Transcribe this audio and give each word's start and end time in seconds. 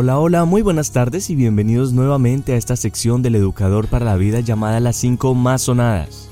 Hola, 0.00 0.20
hola, 0.20 0.44
muy 0.44 0.62
buenas 0.62 0.92
tardes 0.92 1.28
y 1.28 1.34
bienvenidos 1.34 1.92
nuevamente 1.92 2.52
a 2.52 2.56
esta 2.56 2.76
sección 2.76 3.20
del 3.20 3.34
Educador 3.34 3.88
para 3.88 4.04
la 4.04 4.14
Vida 4.14 4.38
llamada 4.38 4.78
Las 4.78 4.94
5 4.94 5.34
más 5.34 5.62
sonadas. 5.62 6.28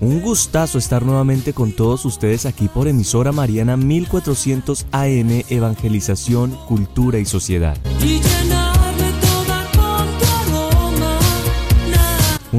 Un 0.00 0.20
gustazo 0.20 0.78
estar 0.78 1.04
nuevamente 1.04 1.52
con 1.52 1.72
todos 1.72 2.04
ustedes 2.04 2.46
aquí 2.46 2.68
por 2.68 2.86
emisora 2.86 3.32
Mariana 3.32 3.76
1400 3.76 4.86
AM 4.92 5.42
Evangelización, 5.48 6.56
Cultura 6.68 7.18
y 7.18 7.24
Sociedad. 7.24 7.76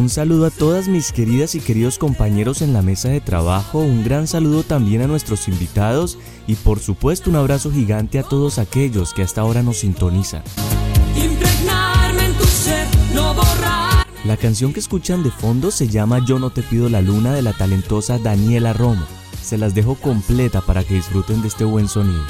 Un 0.01 0.09
saludo 0.09 0.47
a 0.47 0.49
todas 0.49 0.87
mis 0.87 1.11
queridas 1.11 1.53
y 1.53 1.59
queridos 1.59 1.99
compañeros 1.99 2.63
en 2.63 2.73
la 2.73 2.81
mesa 2.81 3.09
de 3.09 3.21
trabajo, 3.21 3.77
un 3.77 4.03
gran 4.03 4.25
saludo 4.25 4.63
también 4.63 5.03
a 5.03 5.07
nuestros 5.07 5.47
invitados 5.47 6.17
y 6.47 6.55
por 6.55 6.79
supuesto 6.79 7.29
un 7.29 7.35
abrazo 7.35 7.71
gigante 7.71 8.17
a 8.17 8.23
todos 8.23 8.57
aquellos 8.57 9.13
que 9.13 9.21
hasta 9.21 9.41
ahora 9.41 9.61
nos 9.61 9.77
sintonizan. 9.77 10.41
La 14.25 14.37
canción 14.37 14.73
que 14.73 14.79
escuchan 14.79 15.21
de 15.21 15.29
fondo 15.29 15.69
se 15.69 15.87
llama 15.87 16.25
Yo 16.25 16.39
no 16.39 16.49
te 16.49 16.63
pido 16.63 16.89
la 16.89 17.01
luna 17.01 17.31
de 17.33 17.43
la 17.43 17.53
talentosa 17.53 18.17
Daniela 18.17 18.73
Romo. 18.73 19.05
Se 19.43 19.59
las 19.59 19.75
dejo 19.75 19.93
completa 19.93 20.61
para 20.61 20.83
que 20.83 20.95
disfruten 20.95 21.43
de 21.43 21.47
este 21.47 21.63
buen 21.63 21.87
sonido. 21.87 22.23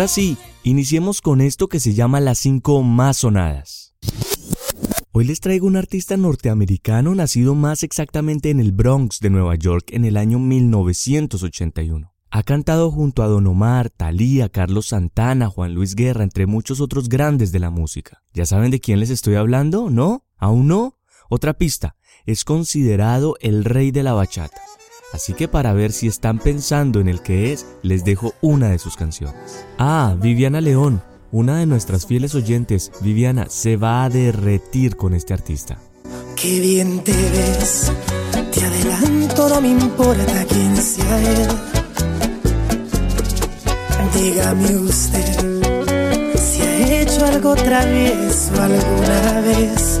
Ahora 0.00 0.08
sí, 0.08 0.38
iniciemos 0.62 1.20
con 1.20 1.42
esto 1.42 1.68
que 1.68 1.78
se 1.78 1.92
llama 1.92 2.20
las 2.20 2.38
5 2.38 2.82
más 2.82 3.18
sonadas. 3.18 3.94
Hoy 5.12 5.26
les 5.26 5.40
traigo 5.40 5.66
un 5.66 5.76
artista 5.76 6.16
norteamericano 6.16 7.14
nacido 7.14 7.54
más 7.54 7.82
exactamente 7.82 8.48
en 8.48 8.60
el 8.60 8.72
Bronx 8.72 9.20
de 9.20 9.28
Nueva 9.28 9.56
York 9.56 9.90
en 9.90 10.06
el 10.06 10.16
año 10.16 10.38
1981. 10.38 12.14
Ha 12.30 12.42
cantado 12.44 12.90
junto 12.90 13.22
a 13.22 13.26
Don 13.26 13.46
Omar, 13.46 13.90
Thalía, 13.90 14.48
Carlos 14.48 14.86
Santana, 14.86 15.50
Juan 15.50 15.74
Luis 15.74 15.94
Guerra, 15.94 16.24
entre 16.24 16.46
muchos 16.46 16.80
otros 16.80 17.10
grandes 17.10 17.52
de 17.52 17.58
la 17.58 17.68
música. 17.68 18.22
¿Ya 18.32 18.46
saben 18.46 18.70
de 18.70 18.80
quién 18.80 19.00
les 19.00 19.10
estoy 19.10 19.34
hablando? 19.34 19.90
¿No? 19.90 20.24
¿Aún 20.38 20.66
no? 20.66 20.96
Otra 21.28 21.52
pista. 21.52 21.96
Es 22.24 22.46
considerado 22.46 23.36
el 23.40 23.66
rey 23.66 23.90
de 23.90 24.02
la 24.02 24.14
bachata. 24.14 24.62
Así 25.12 25.32
que 25.34 25.48
para 25.48 25.72
ver 25.72 25.92
si 25.92 26.06
están 26.06 26.38
pensando 26.38 27.00
en 27.00 27.08
el 27.08 27.20
que 27.20 27.52
es, 27.52 27.66
les 27.82 28.04
dejo 28.04 28.34
una 28.40 28.70
de 28.70 28.78
sus 28.78 28.96
canciones. 28.96 29.66
Ah, 29.78 30.16
Viviana 30.20 30.60
León, 30.60 31.02
una 31.32 31.58
de 31.58 31.66
nuestras 31.66 32.06
fieles 32.06 32.34
oyentes. 32.34 32.92
Viviana 33.00 33.46
se 33.48 33.76
va 33.76 34.04
a 34.04 34.08
derretir 34.08 34.96
con 34.96 35.14
este 35.14 35.34
artista. 35.34 35.78
Qué 36.36 36.60
bien 36.60 37.00
te 37.04 37.12
ves, 37.12 37.92
te 38.52 38.64
adelanto, 38.64 39.48
no 39.48 39.60
me 39.60 39.68
importa 39.68 40.44
quién 40.48 40.76
sea 40.76 41.20
él. 41.20 41.48
Dígame 44.14 44.76
usted 44.76 45.62
si 46.36 46.62
ha 46.62 47.00
hecho 47.00 47.24
algo 47.24 47.54
travieso 47.54 48.52
alguna 48.60 49.40
vez 49.40 50.00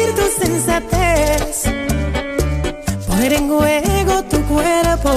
sensatez 0.43 1.63
poner 3.07 3.33
en 3.33 3.47
juego 3.47 4.23
tu 4.23 4.41
cuerpo 4.45 5.11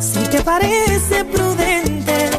si 0.00 0.20
te 0.32 0.40
parece 0.42 1.24
prudente 1.24 2.30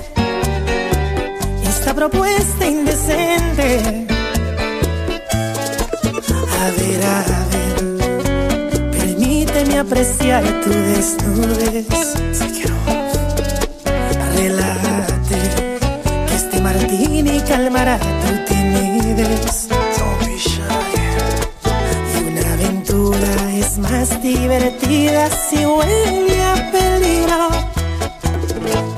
esta 1.64 1.94
propuesta 1.94 2.66
indecente. 2.66 4.08
A 6.62 6.66
ver, 6.78 7.02
a 7.06 7.20
ver, 7.52 8.92
permíteme 8.92 9.80
apreciar 9.80 10.44
tu 10.64 10.70
desnudez. 10.70 11.88
Relájate, 14.36 15.42
que 16.28 16.36
este 16.36 16.60
martini 16.62 17.40
calmará 17.42 17.98
tu 18.00 18.45
divertida 24.34 25.30
si 25.30 25.64
huele 25.66 26.44
a 26.44 26.72
peligro. 26.72 27.50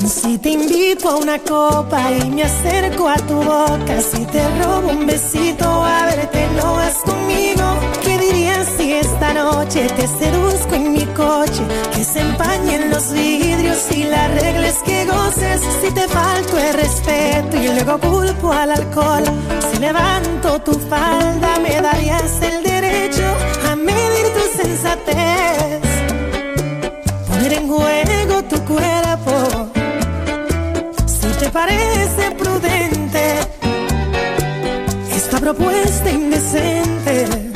Si 0.07 0.37
te 0.37 0.51
invito 0.51 1.09
a 1.09 1.15
una 1.17 1.37
copa 1.39 2.11
y 2.11 2.29
me 2.29 2.43
acerco 2.43 3.09
a 3.09 3.15
tu 3.15 3.35
boca, 3.35 4.01
si 4.01 4.25
te 4.25 4.41
robo 4.59 4.89
un 4.89 5.05
besito 5.05 5.65
a 5.83 6.05
verte, 6.05 6.47
lo 6.55 6.77
has 6.77 6.97
conmigo. 6.99 7.65
¿Qué 8.03 8.17
dirías 8.17 8.67
si 8.77 8.93
esta 8.93 9.33
noche 9.33 9.87
te 9.97 10.07
seduzco 10.07 10.75
en 10.75 10.93
mi 10.93 11.05
coche? 11.07 11.63
Que 11.93 12.05
se 12.05 12.21
empañen 12.21 12.89
los 12.89 13.11
vidrios 13.11 13.79
y 13.91 14.03
las 14.05 14.31
reglas 14.41 14.75
que 14.85 15.05
goces. 15.05 15.61
Si 15.81 15.91
te 15.91 16.07
falto 16.07 16.57
el 16.57 16.73
respeto 16.73 17.57
y 17.57 17.67
luego 17.67 17.99
culpo 17.99 18.53
al 18.53 18.71
alcohol, 18.71 19.23
si 19.71 19.79
levanto 19.79 20.59
tu 20.61 20.71
falda, 20.73 21.59
me 21.59 21.81
darías 21.81 22.41
el 22.41 22.63
derecho 22.63 22.76
propuesta 35.53 36.09
indecente. 36.09 37.46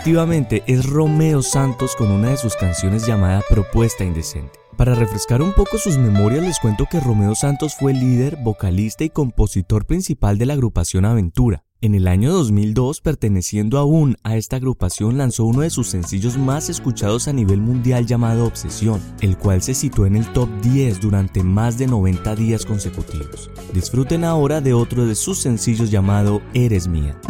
Efectivamente, 0.00 0.64
es 0.66 0.86
Romeo 0.86 1.42
Santos 1.42 1.94
con 1.94 2.10
una 2.10 2.30
de 2.30 2.38
sus 2.38 2.56
canciones 2.56 3.06
llamada 3.06 3.42
Propuesta 3.50 4.02
Indecente. 4.02 4.58
Para 4.78 4.94
refrescar 4.94 5.42
un 5.42 5.52
poco 5.52 5.76
sus 5.76 5.98
memorias 5.98 6.42
les 6.42 6.58
cuento 6.58 6.86
que 6.90 7.00
Romeo 7.00 7.34
Santos 7.34 7.74
fue 7.78 7.92
líder, 7.92 8.38
vocalista 8.42 9.04
y 9.04 9.10
compositor 9.10 9.84
principal 9.84 10.38
de 10.38 10.46
la 10.46 10.54
agrupación 10.54 11.04
Aventura. 11.04 11.64
En 11.82 11.94
el 11.94 12.08
año 12.08 12.32
2002, 12.32 13.02
perteneciendo 13.02 13.76
aún 13.76 14.16
a 14.24 14.38
esta 14.38 14.56
agrupación, 14.56 15.18
lanzó 15.18 15.44
uno 15.44 15.60
de 15.60 15.70
sus 15.70 15.88
sencillos 15.88 16.38
más 16.38 16.70
escuchados 16.70 17.28
a 17.28 17.34
nivel 17.34 17.60
mundial 17.60 18.06
llamado 18.06 18.46
Obsesión, 18.46 19.02
el 19.20 19.36
cual 19.36 19.60
se 19.60 19.74
situó 19.74 20.06
en 20.06 20.16
el 20.16 20.26
top 20.32 20.48
10 20.62 21.00
durante 21.00 21.42
más 21.42 21.76
de 21.76 21.86
90 21.86 22.36
días 22.36 22.64
consecutivos. 22.64 23.50
Disfruten 23.74 24.24
ahora 24.24 24.62
de 24.62 24.72
otro 24.72 25.04
de 25.04 25.14
sus 25.14 25.40
sencillos 25.40 25.90
llamado 25.90 26.40
Eres 26.54 26.88
Mía. 26.88 27.20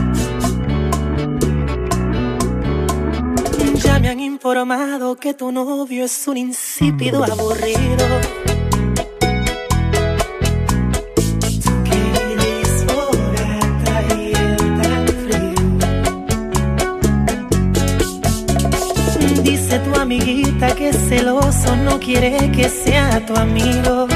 Informado 4.51 5.15
que 5.15 5.33
tu 5.33 5.53
novio 5.53 6.05
es 6.07 6.27
un 6.27 6.37
insípido 6.37 7.23
aburrido. 7.23 8.05
Tan 14.83 15.07
frío. 15.23 15.55
Dice 19.45 19.79
tu 19.79 19.95
amiguita 20.01 20.75
que 20.75 20.89
es 20.89 20.97
celoso 20.97 21.77
no 21.77 22.01
quiere 22.01 22.51
que 22.51 22.69
sea 22.69 23.25
tu 23.25 23.37
amigo. 23.37 24.09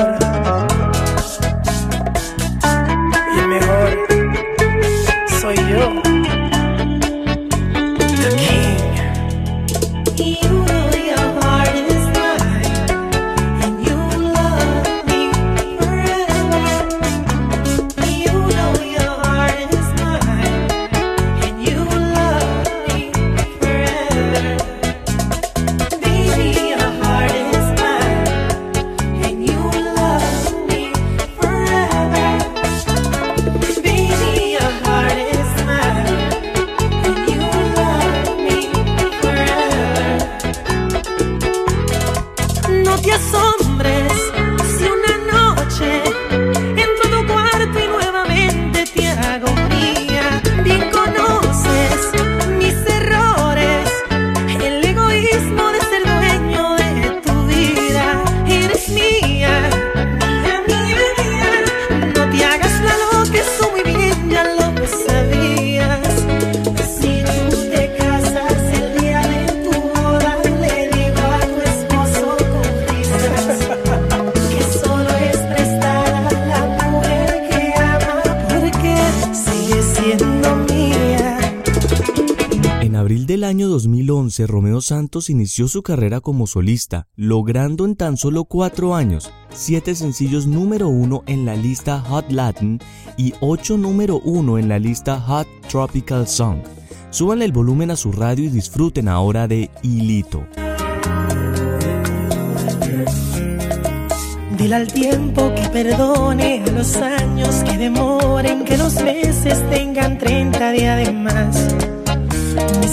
Lord. 0.00 0.69
2011, 84.40 84.46
Romeo 84.46 84.80
Santos 84.80 85.30
inició 85.30 85.68
su 85.68 85.82
carrera 85.82 86.20
como 86.20 86.46
solista, 86.46 87.06
logrando 87.16 87.84
en 87.84 87.96
tan 87.96 88.16
solo 88.16 88.44
cuatro 88.44 88.94
años 88.94 89.30
siete 89.52 89.94
sencillos 89.94 90.46
número 90.46 90.88
uno 90.88 91.22
en 91.26 91.44
la 91.44 91.56
lista 91.56 92.00
Hot 92.00 92.30
Latin 92.30 92.78
y 93.16 93.34
ocho 93.40 93.76
número 93.76 94.20
uno 94.20 94.58
en 94.58 94.68
la 94.68 94.78
lista 94.78 95.20
Hot 95.20 95.48
Tropical 95.68 96.28
Song. 96.28 96.58
Súbanle 97.10 97.44
el 97.44 97.52
volumen 97.52 97.90
a 97.90 97.96
su 97.96 98.12
radio 98.12 98.44
y 98.44 98.48
disfruten 98.48 99.08
ahora 99.08 99.48
de 99.48 99.70
Hilito. 99.82 100.46
Dile 104.56 104.74
al 104.74 104.92
tiempo 104.92 105.52
que 105.54 105.68
perdone, 105.70 106.62
a 106.66 106.70
los 106.70 106.96
años 106.96 107.64
que 107.64 107.78
demoren, 107.78 108.64
que 108.64 108.76
los 108.76 109.02
meses 109.02 109.68
tengan 109.70 110.18
30 110.18 110.70
días 110.72 111.04
de 111.04 111.12
más. 111.12 111.59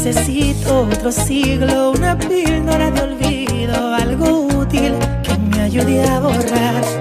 Necesito 0.08 0.84
otro 0.84 1.12
siglo, 1.12 1.92
una 1.92 2.18
píldora 2.18 2.90
de 2.92 3.02
olvido, 3.02 3.94
algo 3.94 4.48
útil 4.58 4.94
que 5.22 5.38
me 5.38 5.64
ayude 5.64 6.02
a 6.02 6.22
borrar 6.22 6.97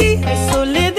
hay 0.00 0.89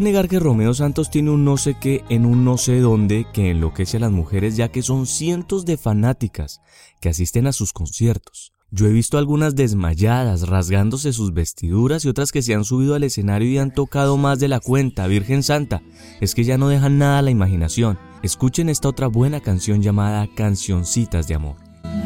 negar 0.00 0.28
que 0.28 0.38
Romeo 0.38 0.74
Santos 0.74 1.10
tiene 1.10 1.30
un 1.30 1.44
no 1.44 1.56
sé 1.56 1.76
qué 1.80 2.04
en 2.08 2.26
un 2.26 2.44
no 2.44 2.56
sé 2.56 2.80
dónde 2.80 3.26
que 3.32 3.50
enloquece 3.50 3.96
a 3.96 4.00
las 4.00 4.10
mujeres 4.10 4.56
ya 4.56 4.68
que 4.68 4.82
son 4.82 5.06
cientos 5.06 5.64
de 5.64 5.76
fanáticas 5.76 6.60
que 7.00 7.08
asisten 7.08 7.46
a 7.46 7.52
sus 7.52 7.72
conciertos. 7.72 8.52
Yo 8.72 8.86
he 8.86 8.92
visto 8.92 9.18
algunas 9.18 9.56
desmayadas, 9.56 10.48
rasgándose 10.48 11.12
sus 11.12 11.34
vestiduras 11.34 12.04
y 12.04 12.08
otras 12.08 12.30
que 12.30 12.40
se 12.40 12.54
han 12.54 12.64
subido 12.64 12.94
al 12.94 13.02
escenario 13.02 13.48
y 13.48 13.58
han 13.58 13.74
tocado 13.74 14.16
más 14.16 14.38
de 14.38 14.46
la 14.46 14.60
cuenta, 14.60 15.08
Virgen 15.08 15.42
Santa. 15.42 15.82
Es 16.20 16.36
que 16.36 16.44
ya 16.44 16.56
no 16.56 16.68
dejan 16.68 16.98
nada 16.98 17.18
a 17.18 17.22
la 17.22 17.30
imaginación. 17.30 17.98
Escuchen 18.22 18.68
esta 18.68 18.88
otra 18.88 19.08
buena 19.08 19.40
canción 19.40 19.82
llamada 19.82 20.28
Cancioncitas 20.36 21.26
de 21.26 21.34
Amor. 21.34 21.56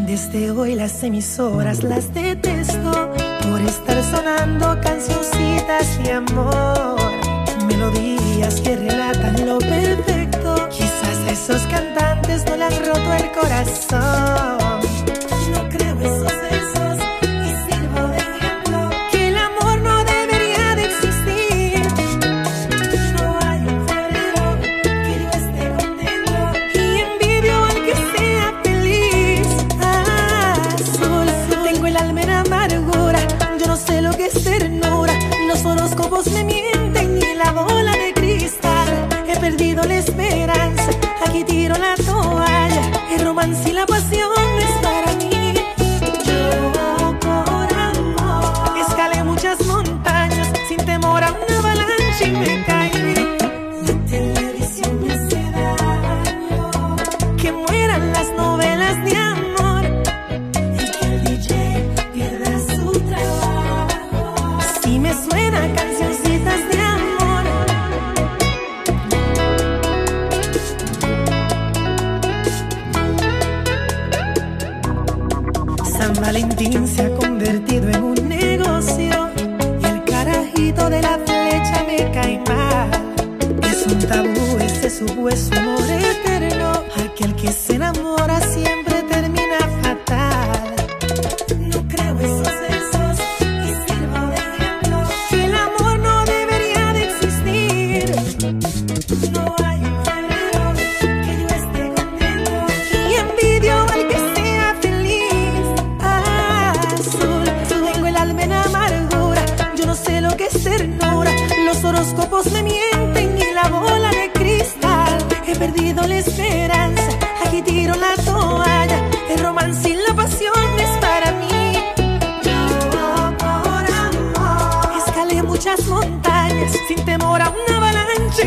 Desde 0.07 0.51
hoy 0.53 0.75
las 0.75 1.03
emisoras 1.03 1.83
las 1.83 2.15
detesto 2.15 3.11
por 3.43 3.61
estar 3.61 4.03
sonando 4.03 4.81
cancioncitas 4.81 6.03
de 6.03 6.13
amor 6.13 7.04
melodías 7.77 8.61
que 8.61 8.77
relatan 8.77 9.47
lo 9.47 9.59
perfecto. 9.59 10.69
Quizás 10.71 11.19
esos 11.31 11.63
cantantes 11.63 12.45
no 12.47 12.57
le 12.57 12.65
han 12.65 12.85
roto 12.85 13.13
el 13.15 13.31
corazón. 13.33 14.64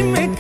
make 0.03 0.29
me. 0.29 0.37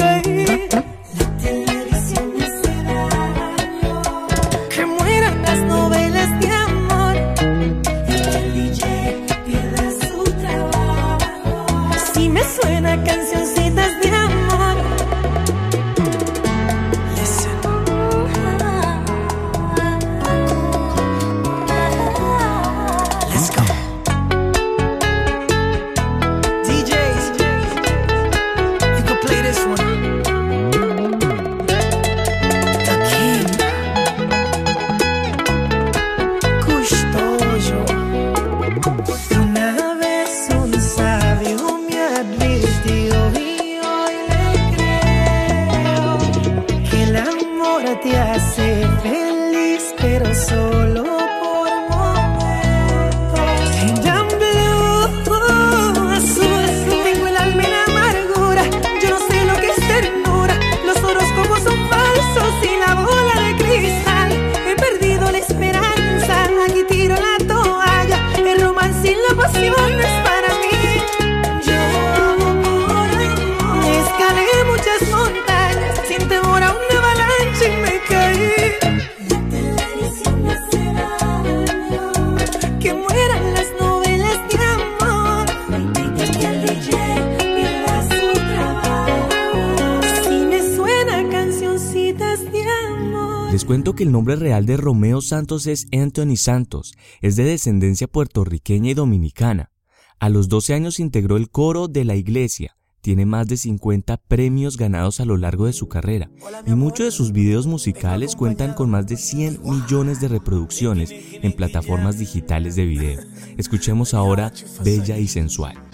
cuento 93.67 93.95
que 93.95 94.03
el 94.03 94.13
nombre 94.13 94.37
real 94.37 94.65
de 94.65 94.77
Romeo 94.77 95.19
Santos 95.21 95.67
es 95.67 95.87
Anthony 95.91 96.37
Santos, 96.37 96.95
es 97.21 97.35
de 97.35 97.43
descendencia 97.43 98.07
puertorriqueña 98.07 98.91
y 98.91 98.93
dominicana. 98.93 99.71
A 100.19 100.29
los 100.29 100.47
12 100.47 100.73
años 100.73 101.01
integró 101.01 101.35
el 101.35 101.49
coro 101.49 101.89
de 101.89 102.05
la 102.05 102.15
iglesia, 102.15 102.77
tiene 103.01 103.25
más 103.25 103.47
de 103.47 103.57
50 103.57 104.15
premios 104.17 104.77
ganados 104.77 105.19
a 105.19 105.25
lo 105.25 105.35
largo 105.35 105.65
de 105.65 105.73
su 105.73 105.89
carrera 105.89 106.31
y 106.65 106.71
muchos 106.71 107.07
de 107.07 107.11
sus 107.11 107.33
videos 107.33 107.67
musicales 107.67 108.37
cuentan 108.37 108.73
con 108.73 108.89
más 108.89 109.05
de 109.05 109.17
100 109.17 109.59
millones 109.63 110.21
de 110.21 110.29
reproducciones 110.29 111.11
en 111.13 111.51
plataformas 111.51 112.17
digitales 112.17 112.77
de 112.77 112.85
video. 112.85 113.19
Escuchemos 113.57 114.13
ahora 114.13 114.53
Bella 114.81 115.17
y 115.17 115.27
Sensual. 115.27 115.86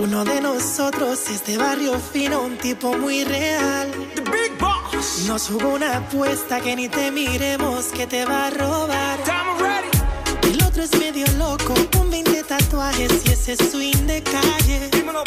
Uno 0.00 0.24
de 0.24 0.40
nosotros 0.40 1.28
es 1.28 1.44
de 1.44 1.58
barrio 1.58 1.98
fino, 1.98 2.42
un 2.42 2.56
tipo 2.56 2.96
muy 2.96 3.24
real. 3.24 3.90
The 4.14 4.20
Big 4.20 4.56
Boss. 4.60 5.24
Nos 5.26 5.48
jugó 5.48 5.74
una 5.74 5.96
apuesta 5.96 6.60
que 6.60 6.76
ni 6.76 6.88
te 6.88 7.10
miremos, 7.10 7.86
que 7.86 8.06
te 8.06 8.24
va 8.24 8.46
a 8.46 8.50
robar. 8.50 9.18
Ready. 9.58 10.52
El 10.54 10.62
otro 10.62 10.84
es 10.84 10.96
medio 10.98 11.26
loco, 11.36 11.74
con 11.92 12.10
20 12.10 12.44
tatuajes 12.44 13.10
y 13.26 13.32
ese 13.32 13.56
swing 13.56 14.06
de 14.06 14.22
calle. 14.22 14.88
Dímelo. 14.92 15.24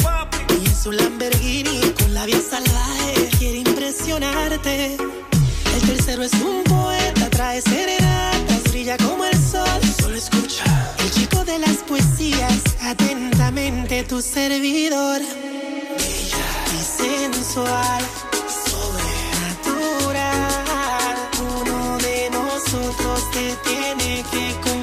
Y 0.62 0.66
en 0.66 0.76
su 0.76 0.94
Lamborghini 0.94 1.94
con 2.00 2.14
labia 2.14 2.40
salvaje. 2.40 3.21
servidor. 14.22 15.22
Y 15.22 16.82
sensual. 16.84 18.04
Sobrenatural. 18.70 20.10
Uno 21.40 21.98
de 21.98 22.30
nosotros 22.30 23.32
te 23.32 23.56
tiene 23.64 24.24
que 24.32 24.54
cumplir. 24.62 24.81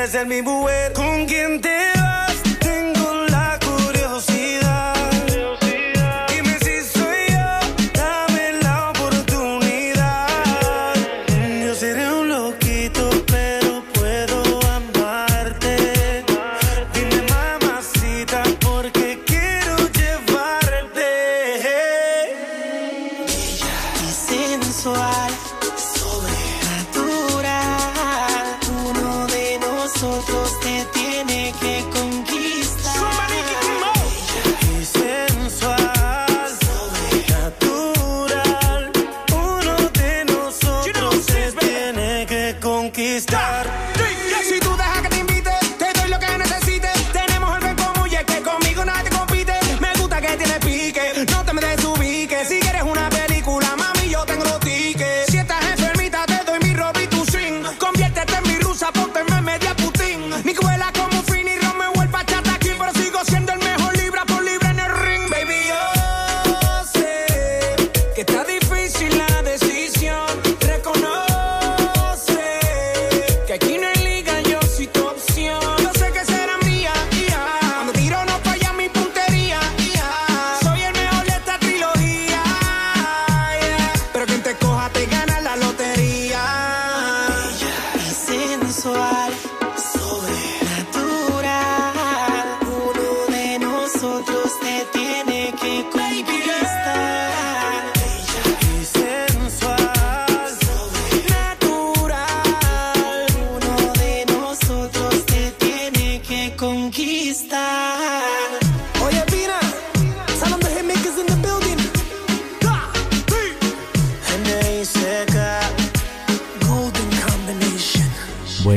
quieres 0.00 0.12
ser 0.12 0.26
mi 0.26 0.40
mujer, 0.40 0.94
¿con 0.94 1.26
quién 1.26 1.60
te 1.60 1.92
vas? 1.94 2.19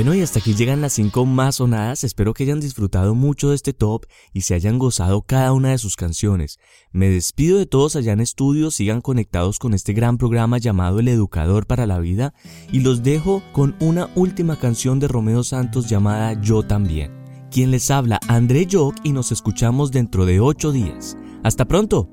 Bueno, 0.03 0.19
y 0.19 0.21
hasta 0.21 0.39
aquí 0.39 0.53
llegan 0.53 0.81
las 0.81 0.91
5 0.91 1.25
más 1.25 1.55
sonadas. 1.55 2.03
Espero 2.03 2.33
que 2.33 2.43
hayan 2.43 2.59
disfrutado 2.59 3.15
mucho 3.15 3.51
de 3.51 3.55
este 3.55 3.71
top 3.71 4.05
y 4.33 4.41
se 4.41 4.53
hayan 4.53 4.77
gozado 4.77 5.21
cada 5.21 5.53
una 5.53 5.69
de 5.69 5.77
sus 5.77 5.95
canciones. 5.95 6.59
Me 6.91 7.07
despido 7.07 7.57
de 7.57 7.67
todos 7.67 7.95
allá 7.95 8.11
en 8.11 8.19
estudio, 8.19 8.69
sigan 8.69 8.99
conectados 8.99 9.59
con 9.59 9.73
este 9.73 9.93
gran 9.93 10.17
programa 10.17 10.57
llamado 10.57 10.99
El 10.99 11.07
Educador 11.07 11.67
para 11.67 11.85
la 11.85 11.99
Vida 11.99 12.33
y 12.69 12.81
los 12.81 13.01
dejo 13.01 13.41
con 13.53 13.77
una 13.79 14.09
última 14.15 14.59
canción 14.59 14.99
de 14.99 15.07
Romeo 15.07 15.41
Santos 15.41 15.87
llamada 15.87 16.33
Yo 16.41 16.63
también. 16.63 17.13
Quien 17.49 17.71
les 17.71 17.89
habla, 17.89 18.19
André 18.27 18.67
Jock 18.69 18.97
y 19.05 19.13
nos 19.13 19.31
escuchamos 19.31 19.91
dentro 19.91 20.25
de 20.25 20.41
8 20.41 20.73
días. 20.73 21.15
Hasta 21.45 21.63
pronto. 21.63 22.09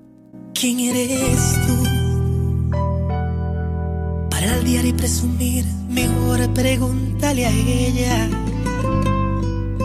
Y 4.62 4.92
presumir, 4.92 5.64
mejor 5.88 6.52
pregúntale 6.52 7.46
a 7.46 7.50
ella. 7.50 8.28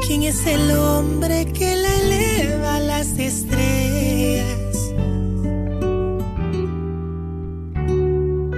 ¿Quién 0.05 0.23
es 0.23 0.45
el 0.45 0.71
hombre 0.71 1.45
que 1.53 1.75
la 1.75 1.93
eleva 1.95 2.75
a 2.75 2.79
las 2.79 3.07
estrellas? 3.17 4.77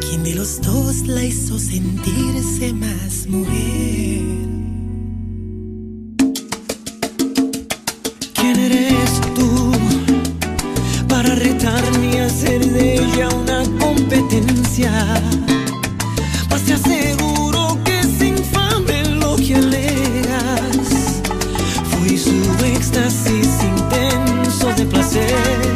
¿Quién 0.02 0.24
de 0.24 0.36
los 0.36 0.60
dos 0.62 1.08
la 1.08 1.24
hizo 1.24 1.60
sentirse 1.60 2.74
más 2.74 3.28
mujer? 3.28 4.22
¿Quién 8.34 8.60
eres 8.60 9.22
tú? 9.36 9.72
para 11.08 11.36
retarme 11.36 12.16
y 12.16 12.18
hacer 12.18 12.66
de 12.66 12.96
ella 12.96 13.30
una 13.30 13.64
competencia. 13.80 14.92
Éxtasis 23.08 23.64
intenso 23.64 24.74
de 24.76 24.86
placer. 24.86 25.67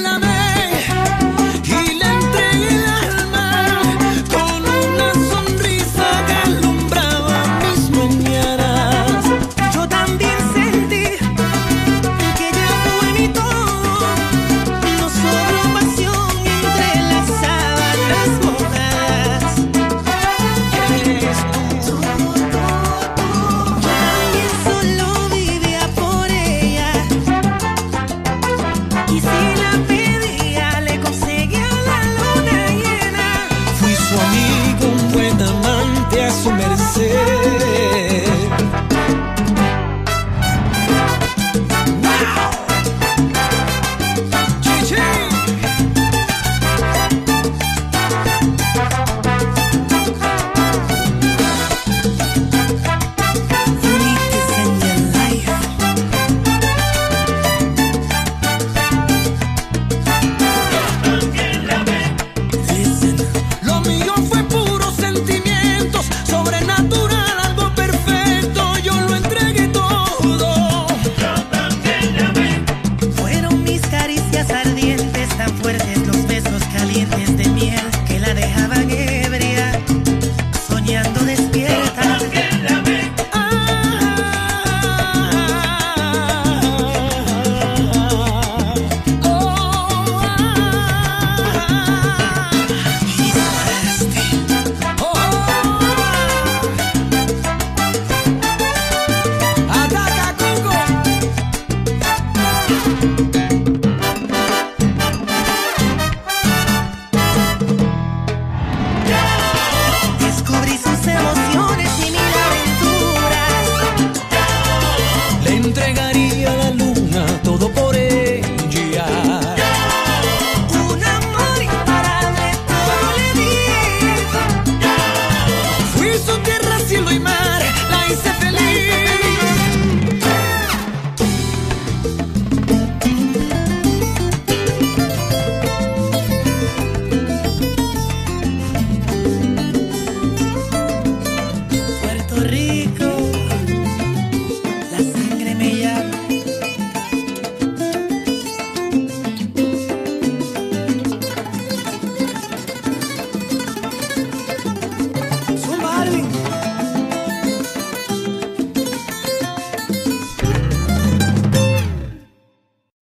love 0.00 0.23